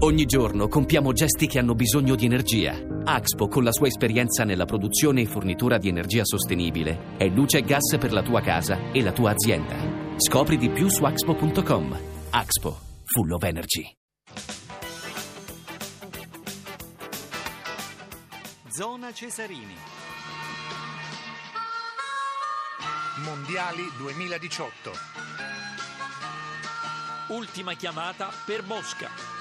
Ogni 0.00 0.26
giorno 0.26 0.68
compiamo 0.68 1.12
gesti 1.12 1.46
che 1.46 1.58
hanno 1.58 1.74
bisogno 1.74 2.16
di 2.16 2.26
energia. 2.26 2.76
Axpo, 3.04 3.48
con 3.48 3.64
la 3.64 3.72
sua 3.72 3.86
esperienza 3.86 4.44
nella 4.44 4.66
produzione 4.66 5.22
e 5.22 5.26
fornitura 5.26 5.78
di 5.78 5.88
energia 5.88 6.22
sostenibile, 6.22 7.16
è 7.16 7.26
luce 7.28 7.58
e 7.58 7.62
gas 7.62 7.96
per 7.98 8.12
la 8.12 8.22
tua 8.22 8.42
casa 8.42 8.92
e 8.92 9.00
la 9.02 9.12
tua 9.12 9.30
azienda. 9.30 9.74
Scopri 10.18 10.58
di 10.58 10.68
più 10.68 10.90
su 10.90 11.02
axpo.com. 11.02 11.98
Axpo, 12.28 12.78
full 13.04 13.30
of 13.30 13.42
energy. 13.42 13.90
Zona 18.68 19.10
Cesarini. 19.14 19.76
Mondiali 23.24 23.82
2018. 23.96 24.90
Ultima 27.28 27.72
chiamata 27.72 28.28
per 28.44 28.62
Mosca. 28.66 29.35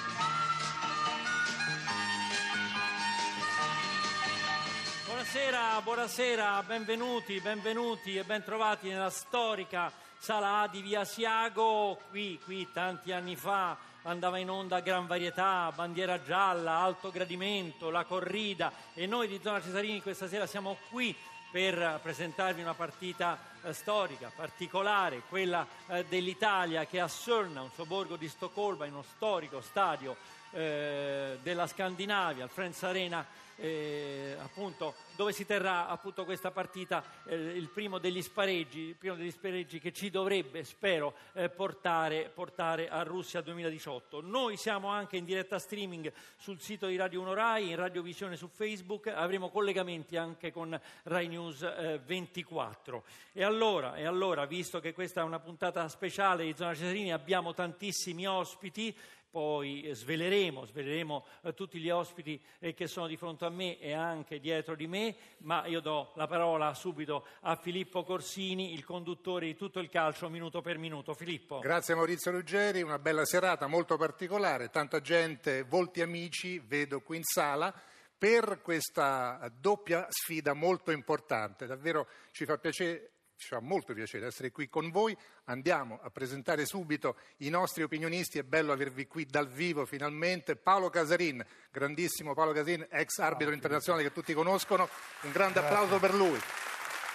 Buonasera, 5.35 5.81
buonasera, 5.81 6.63
benvenuti, 6.65 7.41
benvenuti 7.41 8.15
e 8.15 8.23
bentrovati 8.23 8.87
nella 8.87 9.09
storica 9.09 9.91
sala 10.17 10.61
A 10.61 10.67
di 10.69 10.81
Via 10.81 11.03
Siago. 11.03 11.99
Qui, 12.09 12.39
qui 12.41 12.65
tanti 12.71 13.11
anni 13.11 13.35
fa 13.35 13.75
andava 14.03 14.37
in 14.37 14.49
onda 14.49 14.79
Gran 14.79 15.07
Varietà, 15.07 15.73
Bandiera 15.75 16.23
Gialla, 16.23 16.77
Alto 16.77 17.11
Gradimento, 17.11 17.89
La 17.89 18.05
Corrida 18.05 18.71
e 18.93 19.07
noi 19.07 19.27
di 19.27 19.41
Zona 19.43 19.61
Cesarini 19.61 20.01
questa 20.01 20.29
sera 20.29 20.47
siamo 20.47 20.77
qui 20.89 21.13
per 21.51 21.99
presentarvi 22.01 22.61
una 22.61 22.73
partita 22.73 23.37
eh, 23.61 23.73
storica, 23.73 24.31
particolare, 24.33 25.21
quella 25.27 25.67
eh, 25.87 26.05
dell'Italia 26.05 26.85
che 26.85 27.01
a 27.01 27.07
Sölna, 27.07 27.61
un 27.61 27.71
sobborgo 27.75 28.15
di 28.15 28.29
Stoccolma, 28.29 28.85
in 28.85 28.93
uno 28.93 29.03
storico 29.03 29.59
stadio 29.59 30.15
eh, 30.51 31.37
della 31.41 31.67
Scandinavia, 31.67 32.43
al 32.43 32.49
Friends 32.49 32.83
Arena, 32.83 33.25
eh, 33.57 34.24
appunto, 34.55 34.95
dove 35.17 35.33
si 35.33 35.45
terrà 35.45 35.89
appunto, 35.89 36.23
questa 36.23 36.49
partita, 36.49 37.03
eh, 37.25 37.35
il 37.35 37.67
primo 37.67 37.97
degli 37.97 38.21
spareggi, 38.21 38.79
il 38.79 38.95
primo 38.95 39.15
degli 39.15 39.29
spareggi 39.29 39.79
che 39.79 39.91
ci 39.91 40.09
dovrebbe, 40.09 40.63
spero, 40.63 41.13
eh, 41.33 41.49
portare, 41.49 42.31
portare, 42.33 42.87
a 42.87 43.03
Russia 43.03 43.41
2018. 43.41 44.21
Noi 44.21 44.55
siamo 44.55 44.87
anche 44.87 45.17
in 45.17 45.25
diretta 45.25 45.59
streaming 45.59 46.09
sul 46.37 46.61
sito 46.61 46.87
di 46.87 46.95
Radio 46.95 47.19
1 47.19 47.33
Rai, 47.33 47.71
in 47.71 47.75
radiovisione 47.75 48.37
su 48.37 48.47
Facebook, 48.47 49.07
avremo 49.07 49.49
collegamenti 49.49 50.15
anche 50.15 50.53
con 50.53 50.79
Rai 51.03 51.27
News 51.27 51.99
24. 52.05 53.03
Eh, 53.33 53.41
e 53.41 53.43
allora, 53.43 53.95
e 53.95 54.05
allora, 54.05 54.45
visto 54.45 54.79
che 54.79 54.93
questa 54.93 55.19
è 55.19 55.23
una 55.25 55.39
puntata 55.39 55.85
speciale 55.89 56.45
di 56.45 56.55
Zona 56.55 56.73
Cesarini, 56.73 57.11
abbiamo 57.11 57.53
tantissimi 57.53 58.25
ospiti, 58.25 58.95
poi 59.35 59.81
eh, 59.81 59.93
sveleremo, 59.93 60.63
sveleremo 60.63 61.25
eh, 61.41 61.53
tutti 61.53 61.77
gli 61.77 61.89
ospiti 61.89 62.41
eh, 62.57 62.73
che 62.73 62.87
sono 62.87 63.05
di 63.05 63.17
fronte 63.17 63.43
a 63.43 63.49
me 63.49 63.77
e 63.79 63.91
anche 63.91 64.39
dietro 64.39 64.75
di 64.75 64.87
me, 64.87 65.13
ma 65.39 65.65
io 65.65 65.81
do 65.81 66.13
la 66.15 66.25
parola 66.25 66.73
subito 66.73 67.25
a 67.41 67.57
Filippo 67.57 68.05
Corsini, 68.05 68.71
il 68.71 68.85
conduttore 68.85 69.47
di 69.47 69.57
tutto 69.57 69.81
il 69.81 69.89
calcio 69.89 70.29
minuto 70.29 70.61
per 70.61 70.77
minuto. 70.77 71.13
Filippo. 71.13 71.59
Grazie 71.59 71.95
Maurizio 71.95 72.31
Ruggeri, 72.31 72.81
una 72.81 72.97
bella 72.97 73.25
serata 73.25 73.67
molto 73.67 73.97
particolare, 73.97 74.69
tanta 74.69 75.01
gente, 75.01 75.63
volti 75.63 76.01
amici, 76.01 76.59
vedo 76.59 77.01
qui 77.01 77.17
in 77.17 77.23
sala 77.25 77.73
per 78.17 78.61
questa 78.61 79.51
doppia 79.59 80.07
sfida 80.07 80.53
molto 80.53 80.91
importante. 80.91 81.65
Davvero 81.65 82.07
ci 82.31 82.45
fa 82.45 82.57
piacere 82.57 83.14
ci 83.37 83.47
fa 83.49 83.59
molto 83.59 83.93
piacere 83.93 84.27
essere 84.27 84.51
qui 84.51 84.69
con 84.69 84.89
voi. 84.91 85.15
Andiamo 85.45 85.99
a 86.01 86.09
presentare 86.09 86.65
subito 86.65 87.17
i 87.37 87.49
nostri 87.49 87.83
opinionisti. 87.83 88.39
È 88.39 88.43
bello 88.43 88.71
avervi 88.71 89.07
qui 89.07 89.25
dal 89.25 89.47
vivo 89.47 89.85
finalmente. 89.85 90.55
Paolo 90.55 90.89
Casarin, 90.89 91.45
grandissimo 91.71 92.33
Paolo 92.33 92.53
Casarin, 92.53 92.87
ex 92.89 93.17
arbitro 93.19 93.53
internazionale 93.53 94.03
che 94.03 94.11
tutti 94.11 94.33
conoscono. 94.33 94.89
Un 95.21 95.31
grande 95.31 95.59
Grazie. 95.59 95.75
applauso 95.75 95.99
per 95.99 96.13
lui. 96.13 96.39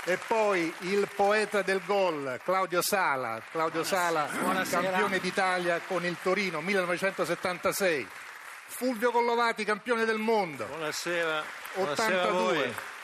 E 0.04 0.18
poi 0.26 0.72
il 0.80 1.08
poeta 1.14 1.60
del 1.62 1.82
gol, 1.84 2.40
Claudio 2.42 2.80
Sala. 2.80 3.42
Claudio 3.50 3.84
Sala, 3.84 4.28
Buonasera. 4.40 4.82
campione 4.82 5.18
d'Italia 5.18 5.80
con 5.86 6.04
il 6.06 6.16
Torino 6.22 6.60
1976. 6.62 8.08
Fulvio 8.66 9.10
Collovati, 9.10 9.64
campione 9.64 10.06
del 10.06 10.18
mondo. 10.18 10.64
Buonasera. 10.66 11.42
82. 11.74 12.98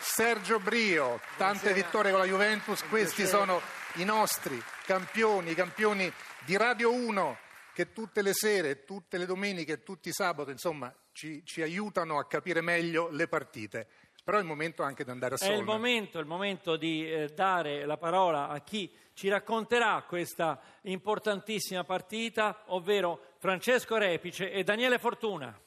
Sergio 0.00 0.58
Brio, 0.58 1.20
tante 1.36 1.60
Buonasera. 1.60 1.74
vittorie 1.74 2.10
con 2.10 2.20
la 2.20 2.26
Juventus, 2.26 2.82
questi 2.88 3.26
sono 3.26 3.60
i 3.96 4.04
nostri 4.04 4.60
campioni, 4.86 5.50
i 5.50 5.54
campioni 5.54 6.10
di 6.46 6.56
Radio 6.56 6.90
1 6.90 7.38
che 7.74 7.92
tutte 7.92 8.22
le 8.22 8.32
sere, 8.32 8.84
tutte 8.84 9.18
le 9.18 9.26
domeniche, 9.26 9.82
tutti 9.82 10.08
i 10.08 10.12
sabati, 10.12 10.52
insomma, 10.52 10.92
ci, 11.12 11.44
ci 11.44 11.60
aiutano 11.60 12.18
a 12.18 12.26
capire 12.26 12.62
meglio 12.62 13.10
le 13.10 13.28
partite. 13.28 13.86
Però 14.24 14.38
è 14.38 14.40
il 14.40 14.46
momento 14.46 14.82
anche 14.82 15.04
di 15.04 15.10
andare 15.10 15.34
a 15.34 15.36
Solna. 15.36 15.54
È 15.54 15.58
il 15.58 15.64
momento, 15.64 16.16
è 16.18 16.20
il 16.22 16.26
momento 16.26 16.76
di 16.76 17.10
eh, 17.10 17.28
dare 17.28 17.84
la 17.84 17.98
parola 17.98 18.48
a 18.48 18.60
chi 18.60 18.90
ci 19.12 19.28
racconterà 19.28 20.02
questa 20.08 20.60
importantissima 20.82 21.84
partita, 21.84 22.62
ovvero 22.68 23.20
Francesco 23.36 23.98
Repice 23.98 24.50
e 24.50 24.64
Daniele 24.64 24.98
Fortuna. 24.98 25.58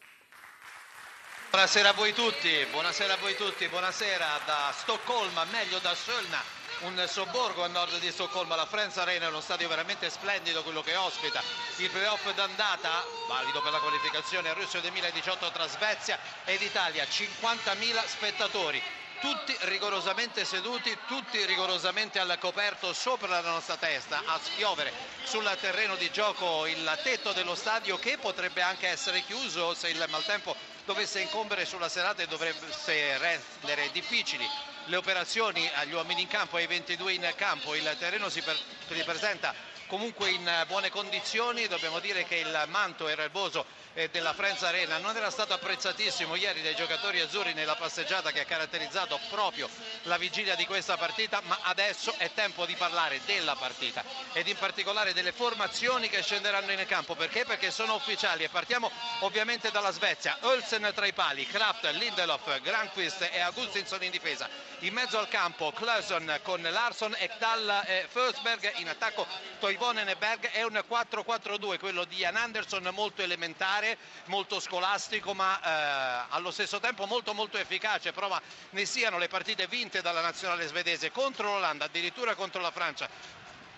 Buonasera 1.56 1.90
a 1.90 1.94
voi 1.94 2.14
tutti, 2.14 2.66
buonasera 2.72 3.14
a 3.14 3.18
voi 3.18 3.36
tutti, 3.36 3.68
buonasera 3.68 4.40
da 4.44 4.74
Stoccolma, 4.76 5.46
meglio 5.52 5.78
da 5.78 5.94
Sölna, 5.94 6.42
un 6.80 7.06
sobborgo 7.08 7.64
a 7.64 7.68
nord 7.68 8.00
di 8.00 8.12
Stoccolma, 8.12 8.56
la 8.56 8.66
Friends 8.66 8.98
Arena 8.98 9.26
è 9.26 9.30
uno 9.30 9.40
stadio 9.40 9.68
veramente 9.68 10.10
splendido, 10.10 10.64
quello 10.64 10.82
che 10.82 10.96
ospita 10.96 11.44
il 11.78 11.92
playoff 11.92 12.28
d'andata, 12.34 13.06
valido 13.28 13.62
per 13.62 13.72
la 13.72 13.78
qualificazione 13.78 14.50
a 14.50 14.54
Russia 14.54 14.80
2018 14.80 15.52
tra 15.52 15.68
Svezia 15.68 16.18
ed 16.44 16.60
Italia, 16.60 17.04
50.000 17.04 18.08
spettatori 18.08 18.82
tutti 19.24 19.56
rigorosamente 19.62 20.44
seduti, 20.44 20.94
tutti 21.08 21.46
rigorosamente 21.46 22.20
al 22.20 22.36
coperto 22.42 22.92
sopra 22.92 23.40
la 23.40 23.52
nostra 23.52 23.78
testa, 23.78 24.22
a 24.26 24.38
spiovere 24.44 24.92
sul 25.24 25.50
terreno 25.62 25.96
di 25.96 26.12
gioco 26.12 26.66
il 26.66 27.00
tetto 27.04 27.32
dello 27.32 27.56
stadio 27.56 27.98
che 27.98 28.18
potrebbe 28.18 28.62
anche 28.62 28.90
essere 28.90 29.22
chiuso 29.22 29.74
se 29.76 29.88
il 29.88 30.06
maltempo 30.10 30.54
dovesse 30.84 31.22
incombere 31.22 31.64
sulla 31.64 31.88
serata 31.88 32.22
e 32.22 32.28
dovesse 32.28 33.18
rendere 33.18 33.90
difficili 33.94 34.46
le 34.88 34.96
operazioni 34.98 35.70
agli 35.76 35.94
uomini 35.94 36.24
in 36.24 36.28
campo 36.28 36.58
ai 36.58 36.68
22 36.68 37.14
in 37.14 37.34
campo. 37.38 37.76
Il 37.76 37.96
terreno 37.98 38.28
si, 38.28 38.42
per, 38.42 38.58
si 38.90 39.04
presenta 39.06 39.56
comunque 39.88 40.32
in 40.32 40.66
buone 40.68 40.90
condizioni, 40.90 41.68
dobbiamo 41.68 42.00
dire 42.00 42.26
che 42.26 42.36
il 42.36 42.66
manto 42.68 43.08
erboso 43.08 43.62
eh, 43.62 43.83
della 44.12 44.34
Friends 44.34 44.64
Arena. 44.64 44.98
Non 44.98 45.16
era 45.16 45.30
stato 45.30 45.54
apprezzatissimo 45.54 46.36
ieri 46.36 46.62
dai 46.62 46.76
giocatori 46.76 47.20
azzurri 47.20 47.54
nella 47.54 47.76
passeggiata 47.76 48.32
che 48.32 48.42
ha 48.42 48.46
caratterizzato 48.46 49.20
proprio 49.30 49.70
la 50.04 50.18
vigilia 50.18 50.56
di 50.56 50.66
questa 50.66 50.98
partita, 50.98 51.42
ma 51.44 51.60
adesso 51.64 52.14
è 52.18 52.32
tempo 52.34 52.66
di 52.66 52.76
parlare 52.76 53.22
della 53.26 53.56
partita 53.56 54.04
ed 54.34 54.48
in 54.48 54.58
particolare 54.58 55.14
delle 55.14 55.32
formazioni 55.32 56.10
che 56.10 56.24
scenderanno 56.24 56.72
in 56.72 56.86
campo, 56.88 57.16
perché? 57.16 57.46
Perché 57.46 57.72
sono 57.72 57.96
ufficiali 57.96 58.44
e 58.44 58.50
partiamo 58.50 58.92
ovviamente 59.20 59.72
dalla 59.72 59.92
Svezia, 59.92 60.38
Olsen 60.42 60.92
tra 60.96 61.06
i 61.06 61.14
pali, 61.14 61.46
Kraft, 61.46 61.86
Lindelof, 61.92 62.62
Granqvist 62.62 63.30
e 63.32 63.40
Augustinson 63.40 64.04
in 64.04 64.12
difesa, 64.12 64.50
in 64.80 64.94
mezzo 64.94 65.18
al 65.20 65.28
campo 65.28 65.72
Clausen 65.72 66.40
con 66.42 66.62
Larsson, 66.62 67.16
Ekdal 67.18 67.84
e 67.86 68.08
Forsberg, 68.10 68.74
in 68.78 68.90
attacco 68.90 69.26
Toivonen 69.60 70.10
e 70.10 70.16
Berg, 70.16 70.50
è 70.50 70.64
un 70.64 70.84
4-4-2, 70.90 71.80
quello 71.80 72.04
di 72.06 72.18
Jan 72.18 72.36
Anderson 72.36 72.90
molto 72.92 73.22
elementare 73.22 73.83
particolare, 73.84 73.98
molto 74.26 74.60
scolastico 74.60 75.34
ma 75.34 75.60
eh, 75.60 76.26
allo 76.30 76.52
stesso 76.52 76.80
tempo 76.80 77.06
molto 77.06 77.34
molto 77.34 77.58
efficace, 77.58 78.14
prova 78.14 78.42
ne 78.72 78.86
siano 78.86 79.18
le 79.18 79.28
partite 79.28 79.68
vinte 79.68 80.02
dalla 80.02 80.22
nazionale 80.22 80.66
svedese 80.68 81.12
contro 81.12 81.52
l'Olanda, 81.52 81.86
addirittura 81.86 82.36
contro 82.36 82.62
la 82.62 82.72
Francia 82.72 83.10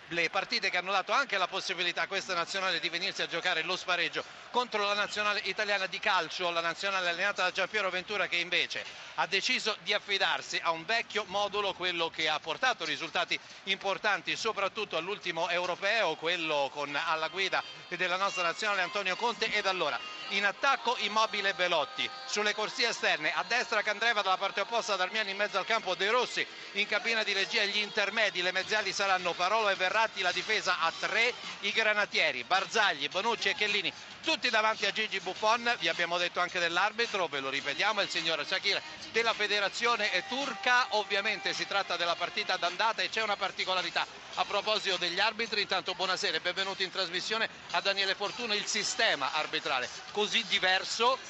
le 0.09 0.29
partite 0.29 0.69
che 0.69 0.77
hanno 0.77 0.91
dato 0.91 1.11
anche 1.13 1.37
la 1.37 1.47
possibilità 1.47 2.03
a 2.03 2.07
questa 2.07 2.33
nazionale 2.35 2.79
di 2.79 2.89
venirsi 2.89 3.21
a 3.23 3.27
giocare 3.27 3.63
lo 3.63 3.75
spareggio 3.75 4.23
contro 4.51 4.85
la 4.85 4.93
nazionale 4.93 5.41
italiana 5.45 5.87
di 5.87 5.99
calcio, 5.99 6.49
la 6.51 6.61
nazionale 6.61 7.09
allenata 7.09 7.43
da 7.43 7.51
Giampiero 7.51 7.89
Ventura 7.89 8.27
che 8.27 8.35
invece 8.37 8.85
ha 9.15 9.25
deciso 9.25 9.75
di 9.81 9.93
affidarsi 9.93 10.59
a 10.61 10.71
un 10.71 10.85
vecchio 10.85 11.23
modulo, 11.27 11.73
quello 11.73 12.09
che 12.09 12.29
ha 12.29 12.39
portato 12.39 12.85
risultati 12.85 13.37
importanti 13.63 14.35
soprattutto 14.35 14.95
all'ultimo 14.97 15.49
europeo, 15.49 16.15
quello 16.15 16.69
con 16.71 16.95
alla 16.95 17.27
guida 17.29 17.63
della 17.89 18.17
nostra 18.17 18.43
nazionale 18.43 18.81
Antonio 18.81 19.15
Conte. 19.15 19.51
Ed 19.51 19.65
allora 19.65 19.99
in 20.29 20.45
attacco 20.45 20.95
Immobile 20.99 21.53
Belotti, 21.53 22.09
sulle 22.25 22.53
corsie 22.53 22.89
esterne 22.89 23.33
a 23.33 23.43
destra 23.47 23.81
Candreva 23.81 24.21
dalla 24.21 24.37
parte 24.37 24.61
opposta 24.61 24.95
Darmiani 24.95 25.31
in 25.31 25.37
mezzo 25.37 25.57
al 25.57 25.65
campo 25.65 25.95
De 25.95 26.09
Rossi, 26.09 26.45
in 26.73 26.87
cabina 26.87 27.23
di 27.23 27.33
regia 27.33 27.63
gli 27.63 27.77
intermedi, 27.77 28.41
le 28.41 28.51
mezzali 28.51 28.91
saranno 28.93 29.33
Parolo 29.33 29.69
e 29.69 29.75
Verratti 29.75 29.93
tratti 29.95 30.19
la 30.19 30.33
difesa 30.33 30.79
a 30.79 30.91
tre, 30.91 31.33
i 31.59 31.71
granatieri, 31.71 32.43
Barzagli, 32.43 33.07
Bonucci 33.07 33.47
e 33.47 33.55
Chiellini, 33.55 33.93
tutti 34.25 34.49
davanti 34.49 34.85
a 34.85 34.91
Gigi 34.91 35.21
Buffon, 35.21 35.73
vi 35.79 35.87
abbiamo 35.87 36.17
detto 36.17 36.41
anche 36.41 36.59
dell'arbitro, 36.59 37.27
ve 37.27 37.39
lo 37.39 37.47
ripetiamo, 37.49 38.01
il 38.01 38.09
signor 38.09 38.45
Shakir 38.45 38.81
della 39.07 39.33
federazione 39.33 40.25
turca, 40.27 40.87
ovviamente 40.97 41.53
si 41.53 41.65
tratta 41.65 41.95
della 41.95 42.17
partita 42.17 42.57
d'andata 42.57 43.03
e 43.03 43.07
c'è 43.07 43.21
una 43.21 43.37
particolarità 43.37 44.05
a 44.33 44.43
proposito 44.43 44.97
degli 44.97 45.21
arbitri, 45.21 45.61
intanto 45.61 45.93
buonasera 45.95 46.35
e 46.35 46.41
benvenuti 46.41 46.83
in 46.83 46.89
trasmissione 46.91 47.49
a 47.69 47.79
Daniele 47.79 48.15
Fortuna, 48.15 48.53
il 48.53 48.65
sistema 48.65 49.31
arbitrale 49.31 49.89
così 50.11 50.45
diverso 50.45 51.21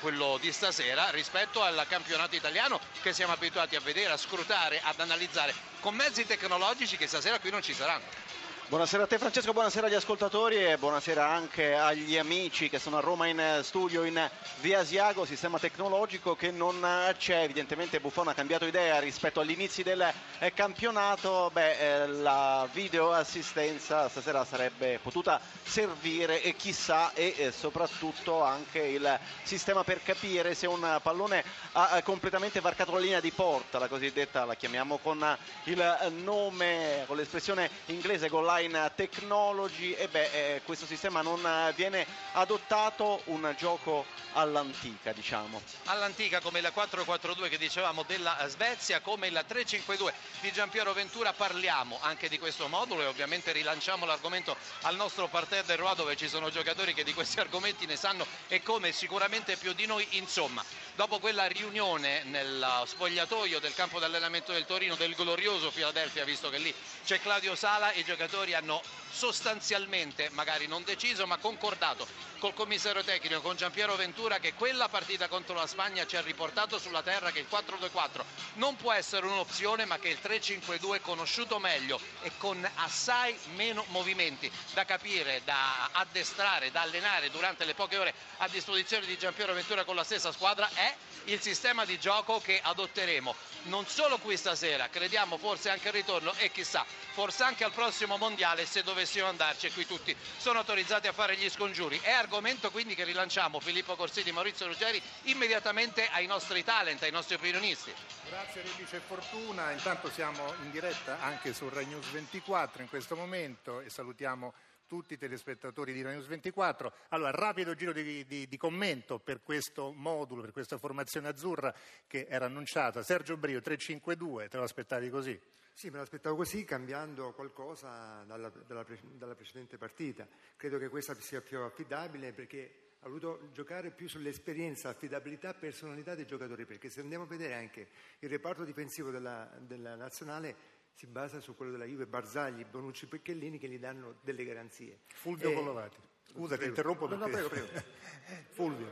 quello 0.00 0.38
di 0.40 0.50
stasera 0.50 1.10
rispetto 1.10 1.62
al 1.62 1.84
campionato 1.86 2.34
italiano 2.34 2.80
che 3.02 3.12
siamo 3.12 3.32
abituati 3.34 3.76
a 3.76 3.80
vedere, 3.80 4.12
a 4.12 4.16
scrutare, 4.16 4.80
ad 4.82 4.98
analizzare 4.98 5.54
con 5.80 5.94
mezzi 5.94 6.26
tecnologici 6.26 6.96
che 6.96 7.06
stasera 7.06 7.38
qui 7.38 7.50
non 7.50 7.62
ci 7.62 7.74
saranno. 7.74 8.29
Buonasera 8.70 9.02
a 9.02 9.06
te 9.08 9.18
Francesco, 9.18 9.52
buonasera 9.52 9.88
agli 9.88 9.94
ascoltatori 9.94 10.64
e 10.64 10.78
buonasera 10.78 11.26
anche 11.26 11.74
agli 11.74 12.16
amici 12.16 12.70
che 12.70 12.78
sono 12.78 12.98
a 12.98 13.00
Roma 13.00 13.26
in 13.26 13.58
studio 13.62 14.04
in 14.04 14.30
via 14.60 14.78
Asiago, 14.78 15.24
sistema 15.24 15.58
tecnologico 15.58 16.36
che 16.36 16.52
non 16.52 16.86
c'è, 17.18 17.42
evidentemente 17.42 17.98
Buffon 17.98 18.28
ha 18.28 18.34
cambiato 18.34 18.66
idea 18.66 19.00
rispetto 19.00 19.40
agli 19.40 19.50
inizi 19.50 19.82
del 19.82 20.08
eh, 20.38 20.52
campionato, 20.52 21.50
Beh, 21.52 22.02
eh, 22.02 22.06
la 22.06 22.68
videoassistenza 22.72 24.08
stasera 24.08 24.44
sarebbe 24.44 25.00
potuta 25.02 25.40
servire 25.64 26.40
e 26.40 26.54
chissà 26.54 27.12
e 27.12 27.34
eh, 27.36 27.50
soprattutto 27.50 28.40
anche 28.44 28.78
il 28.78 29.18
sistema 29.42 29.82
per 29.82 30.00
capire 30.04 30.54
se 30.54 30.68
un 30.68 31.00
pallone 31.02 31.42
ha 31.72 32.00
completamente 32.04 32.60
varcato 32.60 32.92
la 32.92 33.00
linea 33.00 33.20
di 33.20 33.32
porta, 33.32 33.80
la 33.80 33.88
cosiddetta, 33.88 34.44
la 34.44 34.54
chiamiamo 34.54 34.98
con 34.98 35.36
il 35.64 36.12
nome, 36.22 37.02
con 37.08 37.16
l'espressione 37.16 37.68
inglese 37.86 38.28
goal 38.28 38.44
line 38.46 38.58
Line 38.60 38.92
Technology 38.94 39.92
e 39.92 40.08
beh, 40.08 40.54
eh, 40.56 40.62
questo 40.64 40.84
sistema 40.84 41.22
non 41.22 41.72
viene 41.74 42.06
adottato 42.32 43.22
un 43.26 43.54
gioco 43.56 44.04
all'antica 44.34 45.12
diciamo. 45.12 45.60
All'antica 45.86 46.40
come 46.40 46.58
il 46.58 46.72
4-4-2 46.74 47.48
che 47.48 47.56
dicevamo 47.58 48.02
della 48.02 48.36
Svezia 48.48 49.00
come 49.00 49.28
il 49.28 49.44
3-5-2 49.48 50.12
di 50.40 50.52
Giampiero 50.52 50.92
Ventura 50.92 51.32
parliamo 51.32 51.98
anche 52.02 52.28
di 52.28 52.38
questo 52.38 52.68
modulo 52.68 53.02
e 53.02 53.06
ovviamente 53.06 53.52
rilanciamo 53.52 54.04
l'argomento 54.04 54.56
al 54.82 54.94
nostro 54.96 55.26
parterre 55.28 55.64
del 55.66 55.78
Roa 55.78 55.94
dove 55.94 56.16
ci 56.16 56.28
sono 56.28 56.50
giocatori 56.50 56.92
che 56.92 57.02
di 57.04 57.14
questi 57.14 57.40
argomenti 57.40 57.86
ne 57.86 57.96
sanno 57.96 58.26
e 58.48 58.62
come 58.62 58.92
sicuramente 58.92 59.56
più 59.56 59.72
di 59.72 59.86
noi 59.86 60.06
insomma 60.12 60.62
dopo 60.94 61.18
quella 61.18 61.46
riunione 61.46 62.22
nel 62.24 62.82
spogliatoio 62.84 63.58
del 63.60 63.74
campo 63.74 63.98
d'allenamento 63.98 64.52
del 64.52 64.66
Torino 64.66 64.94
del 64.96 65.14
glorioso 65.14 65.70
Philadelphia 65.70 66.24
visto 66.24 66.50
che 66.50 66.58
lì 66.58 66.74
c'è 67.04 67.20
Claudio 67.20 67.54
Sala 67.54 67.92
i 67.92 68.04
giocatori 68.04 68.54
hanno 68.54 68.82
sostanzialmente, 69.10 70.30
magari 70.30 70.66
non 70.66 70.84
deciso, 70.84 71.26
ma 71.26 71.36
concordato 71.36 72.06
col 72.38 72.54
commissario 72.54 73.02
tecnico, 73.02 73.40
con 73.40 73.56
Giampiero 73.56 73.94
Ventura, 73.96 74.38
che 74.38 74.54
quella 74.54 74.88
partita 74.88 75.28
contro 75.28 75.54
la 75.54 75.66
Spagna 75.66 76.06
ci 76.06 76.16
ha 76.16 76.22
riportato 76.22 76.78
sulla 76.78 77.02
terra 77.02 77.30
che 77.32 77.40
il 77.40 77.46
4-2-4 77.50 78.22
non 78.54 78.76
può 78.76 78.92
essere 78.92 79.26
un'opzione, 79.26 79.84
ma 79.84 79.98
che 79.98 80.08
il 80.08 80.18
3-5-2 80.22 80.94
è 80.94 81.00
conosciuto 81.00 81.58
meglio 81.58 82.00
e 82.22 82.30
con 82.38 82.66
assai 82.76 83.36
meno 83.56 83.84
movimenti 83.88 84.50
da 84.72 84.84
capire, 84.84 85.42
da 85.44 85.90
addestrare, 85.92 86.70
da 86.70 86.82
allenare 86.82 87.30
durante 87.30 87.64
le 87.64 87.74
poche 87.74 87.98
ore 87.98 88.14
a 88.38 88.48
disposizione 88.48 89.04
di 89.06 89.18
Giampiero 89.18 89.52
Ventura 89.52 89.84
con 89.84 89.96
la 89.96 90.04
stessa 90.04 90.32
squadra 90.32 90.70
è 90.80 90.94
il 91.24 91.40
sistema 91.40 91.84
di 91.84 91.98
gioco 91.98 92.40
che 92.40 92.60
adotteremo 92.62 93.34
non 93.64 93.86
solo 93.86 94.18
qui 94.18 94.36
stasera, 94.38 94.88
crediamo 94.88 95.36
forse 95.36 95.68
anche 95.68 95.88
al 95.88 95.94
ritorno 95.94 96.32
e 96.38 96.50
chissà, 96.50 96.84
forse 97.12 97.42
anche 97.42 97.64
al 97.64 97.72
prossimo 97.72 98.16
mondiale 98.16 98.64
se 98.64 98.82
dovessimo 98.82 99.26
andarci 99.26 99.66
e 99.66 99.72
qui 99.72 99.86
tutti 99.86 100.16
sono 100.38 100.60
autorizzati 100.60 101.08
a 101.08 101.12
fare 101.12 101.36
gli 101.36 101.48
scongiuri. 101.50 101.98
È 102.02 102.10
argomento 102.10 102.70
quindi 102.70 102.94
che 102.94 103.04
rilanciamo 103.04 103.60
Filippo 103.60 103.96
Corsini, 103.96 104.32
Maurizio 104.32 104.66
Ruggeri 104.66 105.00
immediatamente 105.24 106.08
ai 106.08 106.26
nostri 106.26 106.64
talent, 106.64 107.02
ai 107.02 107.10
nostri 107.10 107.34
opinionisti. 107.34 107.92
Grazie 108.28 108.62
Rebice 108.62 109.02
Fortuna, 109.06 109.72
intanto 109.72 110.10
siamo 110.10 110.54
in 110.62 110.70
diretta 110.70 111.20
anche 111.20 111.52
su 111.52 111.68
Rai 111.68 111.84
News 111.84 112.06
24 112.06 112.82
in 112.82 112.88
questo 112.88 113.14
momento 113.14 113.80
e 113.80 113.90
salutiamo 113.90 114.54
tutti 114.90 115.14
i 115.14 115.16
telespettatori 115.16 115.92
di 115.92 116.02
News 116.02 116.26
24. 116.26 116.92
Allora, 117.10 117.30
rapido 117.30 117.76
giro 117.76 117.92
di, 117.92 118.26
di, 118.26 118.48
di, 118.48 118.56
commento 118.56 119.20
per 119.20 119.40
questo 119.40 119.92
modulo, 119.92 120.40
per 120.40 120.50
questa 120.50 120.78
formazione 120.78 121.28
azzurra 121.28 121.72
che 122.08 122.26
era 122.28 122.46
annunciata. 122.46 123.00
Sergio 123.04 123.36
Brio, 123.36 123.60
3-5-2, 123.60 124.48
te 124.48 124.56
lo 124.56 124.64
aspettavi 124.64 125.08
così? 125.08 125.40
Sì, 125.72 125.90
me 125.90 125.98
l'aspettavo 125.98 126.34
così, 126.34 126.64
cambiando 126.64 127.32
qualcosa 127.34 128.24
dalla, 128.26 128.50
dalla, 128.66 128.84
dalla 129.00 129.36
precedente 129.36 129.78
partita. 129.78 130.26
Credo 130.56 130.78
che 130.78 130.88
questa 130.88 131.14
sia 131.14 131.40
più 131.40 131.60
affidabile 131.60 132.32
perché 132.32 132.88
ha 133.02 133.06
voluto 133.06 133.50
giocare 133.52 133.92
più 133.92 134.08
sull'esperienza, 134.08 134.88
affidabilità, 134.88 135.54
personalità 135.54 136.16
dei 136.16 136.26
giocatori, 136.26 136.66
perché 136.66 136.90
se 136.90 136.98
andiamo 136.98 137.24
a 137.24 137.28
vedere 137.28 137.54
anche 137.54 137.86
il 138.18 138.28
reparto 138.28 138.64
difensivo 138.64 139.12
della, 139.12 139.48
della 139.60 139.94
nazionale 139.94 140.78
si 140.94 141.06
basa 141.06 141.40
su 141.40 141.54
quello 141.56 141.72
della 141.72 141.84
Juve, 141.84 142.06
Barzagli, 142.06 142.64
Bonucci, 142.64 143.06
Pecchellini 143.06 143.58
che 143.58 143.68
gli 143.68 143.78
danno 143.78 144.16
delle 144.22 144.44
garanzie. 144.44 145.00
Fulvio 145.08 145.50
e... 145.50 145.54
Collovati. 145.54 145.96
Scusa, 146.24 146.56
prego. 146.56 146.62
ti 146.62 146.68
interrompo 146.68 147.06
perché... 147.06 147.24
No, 147.24 147.26
no, 147.26 147.32
prego, 147.32 147.48
prego. 147.48 147.66
Fulvio. 148.50 148.86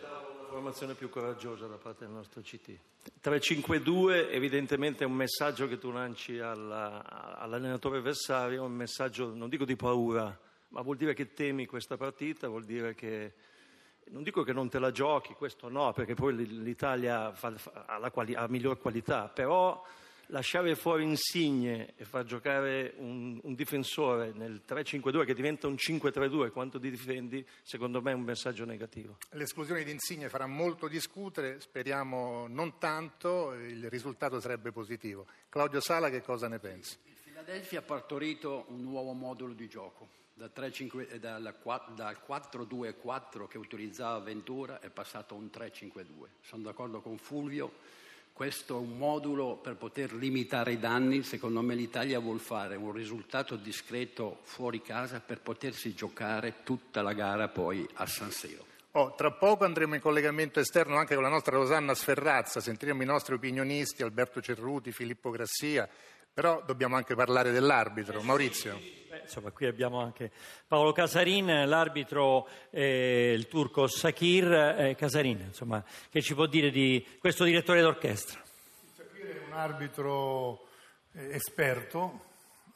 Una 0.00 0.48
formazione 0.48 0.94
più 0.94 1.08
coraggiosa 1.08 1.66
da 1.66 1.76
parte 1.76 2.04
del 2.04 2.14
nostro 2.14 2.40
CT. 2.40 2.78
3-5-2 3.22 4.30
evidentemente 4.30 5.04
è 5.04 5.06
un 5.06 5.14
messaggio 5.14 5.68
che 5.68 5.78
tu 5.78 5.90
lanci 5.90 6.38
alla, 6.38 7.04
all'allenatore 7.38 7.98
avversario, 7.98 8.64
un 8.64 8.72
messaggio 8.72 9.34
non 9.34 9.48
dico 9.48 9.64
di 9.64 9.76
paura, 9.76 10.38
ma 10.68 10.80
vuol 10.80 10.96
dire 10.96 11.14
che 11.14 11.32
temi 11.34 11.66
questa 11.66 11.96
partita, 11.96 12.48
vuol 12.48 12.64
dire 12.64 12.94
che 12.94 13.34
non 14.06 14.22
dico 14.22 14.42
che 14.42 14.52
non 14.52 14.68
te 14.68 14.78
la 14.78 14.90
giochi, 14.90 15.34
questo 15.34 15.68
no, 15.68 15.92
perché 15.92 16.14
poi 16.14 16.34
l'Italia 16.62 17.32
fa, 17.32 17.54
ha, 17.86 17.98
la 17.98 18.10
quali, 18.10 18.34
ha 18.34 18.46
miglior 18.48 18.78
qualità, 18.78 19.28
però 19.28 19.82
lasciare 20.28 20.74
fuori 20.74 21.04
Insigne 21.04 21.94
e 21.96 22.04
far 22.04 22.24
giocare 22.24 22.94
un, 22.98 23.38
un 23.42 23.54
difensore 23.54 24.32
nel 24.32 24.62
3-5-2 24.66 25.24
che 25.24 25.34
diventa 25.34 25.66
un 25.66 25.74
5-3-2 25.74 26.50
quanto 26.50 26.78
ti 26.80 26.90
difendi, 26.90 27.46
secondo 27.62 28.00
me 28.00 28.12
è 28.12 28.14
un 28.14 28.22
messaggio 28.22 28.64
negativo. 28.64 29.18
L'esclusione 29.30 29.84
di 29.84 29.90
Insigne 29.90 30.28
farà 30.28 30.46
molto 30.46 30.88
discutere, 30.88 31.60
speriamo 31.60 32.46
non 32.48 32.78
tanto, 32.78 33.52
il 33.52 33.88
risultato 33.90 34.40
sarebbe 34.40 34.72
positivo. 34.72 35.26
Claudio 35.48 35.80
Sala 35.80 36.10
che 36.10 36.22
cosa 36.22 36.48
ne 36.48 36.58
pensi? 36.58 36.96
Il 37.04 37.14
Philadelphia 37.22 37.80
ha 37.80 37.82
partorito 37.82 38.64
un 38.68 38.82
nuovo 38.82 39.12
modulo 39.12 39.52
di 39.52 39.68
gioco. 39.68 40.22
Dal, 40.36 40.52
3, 40.52 40.72
dal 41.20 41.54
4-2-4 41.64 43.46
che 43.46 43.56
utilizzava 43.56 44.18
Ventura 44.18 44.80
è 44.80 44.90
passato 44.90 45.34
a 45.34 45.38
un 45.38 45.48
3-5-2. 45.52 46.02
Sono 46.40 46.62
d'accordo 46.64 47.00
con 47.00 47.18
Fulvio 47.18 48.02
questo 48.34 48.74
è 48.74 48.80
un 48.80 48.98
modulo 48.98 49.60
per 49.62 49.76
poter 49.76 50.12
limitare 50.12 50.72
i 50.72 50.78
danni, 50.80 51.22
secondo 51.22 51.62
me 51.62 51.76
l'Italia 51.76 52.18
vuole 52.18 52.40
fare 52.40 52.74
un 52.74 52.90
risultato 52.90 53.54
discreto 53.54 54.40
fuori 54.42 54.82
casa 54.82 55.20
per 55.20 55.40
potersi 55.40 55.94
giocare 55.94 56.56
tutta 56.64 57.00
la 57.00 57.12
gara 57.12 57.46
poi 57.46 57.88
a 57.94 58.06
San 58.06 58.32
Siro. 58.32 58.66
Oh, 58.96 59.14
tra 59.14 59.30
poco 59.30 59.64
andremo 59.64 59.94
in 59.94 60.00
collegamento 60.00 60.58
esterno 60.58 60.96
anche 60.96 61.14
con 61.14 61.22
la 61.22 61.28
nostra 61.28 61.56
Rosanna 61.56 61.94
Sferrazza, 61.94 62.58
sentiremo 62.58 63.04
i 63.04 63.06
nostri 63.06 63.34
opinionisti, 63.34 64.02
Alberto 64.02 64.40
Cerruti, 64.40 64.90
Filippo 64.90 65.30
Grassia, 65.30 65.88
però 66.32 66.60
dobbiamo 66.66 66.96
anche 66.96 67.14
parlare 67.14 67.52
dell'arbitro. 67.52 68.20
Maurizio. 68.22 69.03
Insomma, 69.24 69.50
qui 69.50 69.66
abbiamo 69.66 70.00
anche 70.00 70.30
Paolo 70.66 70.92
Casarin, 70.92 71.66
l'arbitro, 71.66 72.46
eh, 72.70 73.32
il 73.36 73.48
turco 73.48 73.86
Sakir 73.86 74.52
eh, 74.52 74.94
Casarin, 74.94 75.40
insomma, 75.40 75.82
che 76.10 76.20
ci 76.20 76.34
può 76.34 76.46
dire 76.46 76.70
di 76.70 77.04
questo 77.18 77.44
direttore 77.44 77.80
d'orchestra? 77.80 78.40
Sakir 78.94 79.40
è 79.40 79.46
un 79.46 79.54
arbitro 79.54 80.66
eh, 81.12 81.34
esperto, 81.34 82.20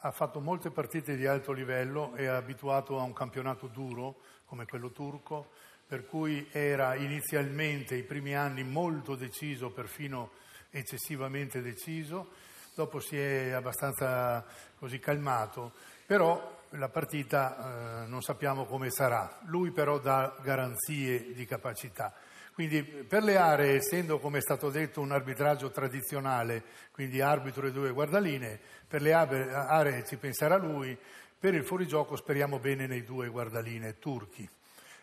ha 0.01 0.11
fatto 0.11 0.41
molte 0.41 0.71
partite 0.71 1.17
di 1.17 1.27
alto 1.27 1.53
livello, 1.53 2.15
è 2.15 2.25
abituato 2.25 2.99
a 2.99 3.03
un 3.03 3.13
campionato 3.13 3.67
duro 3.67 4.17
come 4.47 4.65
quello 4.65 4.91
turco, 4.91 5.51
per 5.87 6.07
cui 6.07 6.49
era 6.51 6.95
inizialmente, 6.95 7.95
i 7.95 8.05
primi 8.05 8.35
anni, 8.35 8.63
molto 8.63 9.15
deciso, 9.15 9.71
perfino 9.71 10.31
eccessivamente 10.71 11.61
deciso 11.61 12.47
dopo 12.79 13.01
si 13.01 13.19
è 13.19 13.51
abbastanza 13.51 14.45
così 14.79 15.01
calmato, 15.01 15.73
però 16.07 16.57
la 16.71 16.89
partita 16.89 18.05
eh, 18.05 18.07
non 18.07 18.23
sappiamo 18.23 18.67
come 18.67 18.89
sarà. 18.91 19.41
Lui 19.47 19.73
però 19.73 19.99
dà 19.99 20.37
garanzie 20.43 21.33
di 21.33 21.45
capacità. 21.45 22.15
Quindi 22.53 22.85
per 22.85 23.25
le 23.25 23.37
aree, 23.37 23.75
essendo 23.75 24.21
come 24.21 24.39
è 24.39 24.41
stato 24.41 24.71
detto 24.71 25.01
un 25.01 25.11
arbitraggio 25.11 25.73
tradizionale, 25.73 26.63
quindi 26.93 27.21
arbitro 27.21 27.67
e 27.67 27.73
due 27.73 27.91
guardaline, 27.91 28.61
per 28.87 29.03
le 29.03 29.13
aree 29.13 30.05
ci 30.05 30.17
penserà 30.17 30.57
lui, 30.57 30.97
per 31.37 31.55
il 31.55 31.65
fuorigioco 31.65 32.15
speriamo 32.15 32.61
bene 32.61 32.87
nei 32.87 33.03
due 33.03 33.27
guardaline 33.27 33.99
turchi. 33.99 34.49